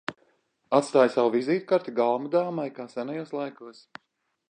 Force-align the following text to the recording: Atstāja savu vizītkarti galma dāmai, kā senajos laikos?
Atstāja 0.77 1.11
savu 1.17 1.31
vizītkarti 1.35 1.95
galma 2.01 2.33
dāmai, 2.39 2.69
kā 2.81 2.89
senajos 2.97 3.39
laikos? 3.41 3.89